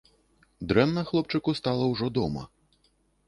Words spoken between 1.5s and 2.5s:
стала ўжо дома.